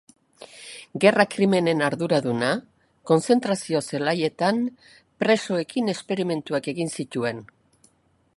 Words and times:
Gerra 1.03 1.25
krimenen 1.35 1.83
arduraduna, 1.87 2.49
kontzentrazio-zelaietan 3.11 4.59
presoekin 5.25 5.95
esperimentuak 5.97 6.73
egin 6.75 6.95
zituen. 6.99 7.47